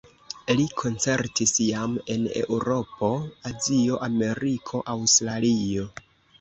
Li 0.59 0.63
koncertis 0.79 1.53
jam 1.65 1.93
en 2.15 2.25
Eŭropo, 2.41 3.11
Azio, 3.53 4.03
Ameriko, 4.11 4.85
Aŭstralio. 4.99 5.89